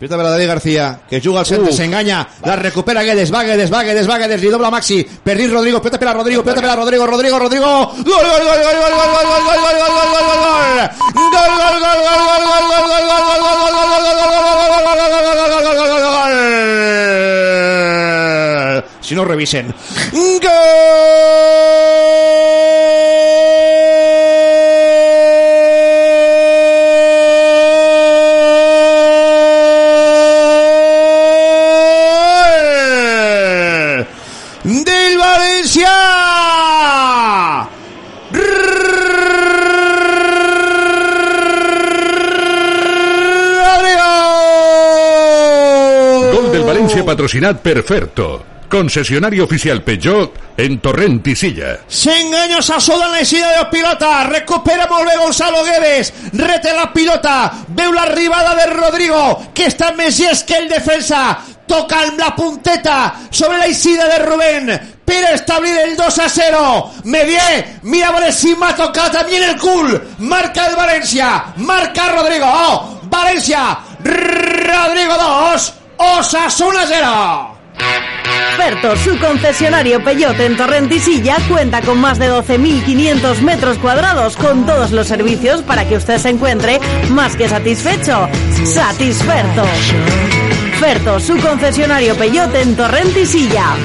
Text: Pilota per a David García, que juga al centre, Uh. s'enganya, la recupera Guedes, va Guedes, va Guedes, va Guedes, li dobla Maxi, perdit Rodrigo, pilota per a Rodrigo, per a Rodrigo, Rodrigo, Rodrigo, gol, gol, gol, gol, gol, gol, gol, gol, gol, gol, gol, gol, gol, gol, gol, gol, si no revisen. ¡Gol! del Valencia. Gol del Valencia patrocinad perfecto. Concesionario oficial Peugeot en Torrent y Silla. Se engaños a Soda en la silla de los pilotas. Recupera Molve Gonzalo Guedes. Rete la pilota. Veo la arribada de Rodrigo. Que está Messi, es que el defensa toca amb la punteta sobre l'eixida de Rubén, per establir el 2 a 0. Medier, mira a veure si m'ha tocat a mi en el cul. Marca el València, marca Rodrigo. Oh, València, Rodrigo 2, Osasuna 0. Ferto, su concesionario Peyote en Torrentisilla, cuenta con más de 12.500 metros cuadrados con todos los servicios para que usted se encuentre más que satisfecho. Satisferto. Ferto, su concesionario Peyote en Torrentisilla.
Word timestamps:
Pilota 0.00 0.16
per 0.16 0.24
a 0.24 0.30
David 0.30 0.48
García, 0.48 1.00
que 1.06 1.20
juga 1.20 1.40
al 1.40 1.46
centre, 1.46 1.70
Uh. 1.70 1.76
s'enganya, 1.76 2.26
la 2.42 2.56
recupera 2.56 3.02
Guedes, 3.02 3.30
va 3.30 3.42
Guedes, 3.44 3.70
va 3.70 3.82
Guedes, 3.82 4.08
va 4.08 4.16
Guedes, 4.16 4.40
li 4.40 4.48
dobla 4.48 4.70
Maxi, 4.70 5.04
perdit 5.04 5.52
Rodrigo, 5.52 5.78
pilota 5.78 5.98
per 5.98 6.08
a 6.08 6.14
Rodrigo, 6.14 6.42
per 6.42 6.56
a 6.56 6.74
Rodrigo, 6.74 7.06
Rodrigo, 7.06 7.38
Rodrigo, 7.38 7.66
gol, 7.66 8.04
gol, 8.06 8.24
gol, 8.24 8.40
gol, 8.40 8.64
gol, 8.64 8.80
gol, 8.80 8.96
gol, 8.96 9.20
gol, 9.20 9.44
gol, 9.44 9.60
gol, 9.60 9.60
gol, 9.60 9.60
gol, 9.60 9.84
gol, 9.84 10.08
gol, 10.08 10.24
gol, 10.24 10.40
gol, 10.40 11.10
si 19.02 19.14
no 19.14 19.24
revisen. 19.24 19.74
¡Gol! 20.12 21.49
del 34.64 35.18
Valencia. 35.18 35.90
Gol 46.32 46.52
del 46.52 46.62
Valencia 46.62 47.04
patrocinad 47.04 47.56
perfecto. 47.56 48.44
Concesionario 48.68 49.44
oficial 49.44 49.82
Peugeot 49.82 50.32
en 50.56 50.78
Torrent 50.78 51.26
y 51.26 51.34
Silla. 51.34 51.80
Se 51.88 52.20
engaños 52.20 52.70
a 52.70 52.78
Soda 52.78 53.06
en 53.06 53.12
la 53.12 53.24
silla 53.24 53.48
de 53.50 53.56
los 53.56 53.66
pilotas. 53.66 54.28
Recupera 54.28 54.86
Molve 54.86 55.16
Gonzalo 55.16 55.64
Guedes. 55.64 56.12
Rete 56.32 56.72
la 56.72 56.92
pilota. 56.92 57.52
Veo 57.66 57.92
la 57.92 58.02
arribada 58.02 58.54
de 58.54 58.66
Rodrigo. 58.66 59.42
Que 59.52 59.66
está 59.66 59.92
Messi, 59.92 60.24
es 60.24 60.44
que 60.44 60.56
el 60.56 60.68
defensa 60.68 61.40
toca 61.70 62.00
amb 62.02 62.18
la 62.18 62.32
punteta 62.34 62.96
sobre 63.30 63.60
l'eixida 63.60 64.08
de 64.10 64.18
Rubén, 64.24 64.72
per 65.06 65.20
establir 65.34 65.74
el 65.84 65.96
2 65.96 66.18
a 66.18 66.28
0. 66.28 66.90
Medier, 67.04 67.80
mira 67.82 68.08
a 68.08 68.14
veure 68.16 68.32
si 68.34 68.54
m'ha 68.58 68.72
tocat 68.78 69.16
a 69.20 69.24
mi 69.26 69.38
en 69.38 69.48
el 69.50 69.56
cul. 69.58 69.94
Marca 70.18 70.66
el 70.70 70.76
València, 70.78 71.30
marca 71.56 72.10
Rodrigo. 72.12 72.46
Oh, 72.46 73.00
València, 73.10 73.62
Rodrigo 74.02 75.18
2, 75.18 75.72
Osasuna 76.10 76.84
0. 76.86 77.56
Ferto, 78.56 78.96
su 78.96 79.18
concesionario 79.18 80.02
Peyote 80.04 80.44
en 80.44 80.56
Torrentisilla, 80.56 81.36
cuenta 81.48 81.80
con 81.80 81.98
más 81.98 82.18
de 82.18 82.30
12.500 82.30 83.40
metros 83.40 83.78
cuadrados 83.78 84.36
con 84.36 84.66
todos 84.66 84.90
los 84.90 85.06
servicios 85.06 85.62
para 85.62 85.88
que 85.88 85.96
usted 85.96 86.18
se 86.18 86.28
encuentre 86.28 86.78
más 87.10 87.36
que 87.36 87.48
satisfecho. 87.48 88.28
Satisferto. 88.64 89.64
Ferto, 90.80 91.20
su 91.20 91.36
concesionario 91.36 92.16
Peyote 92.16 92.62
en 92.62 92.74
Torrentisilla. 92.74 93.76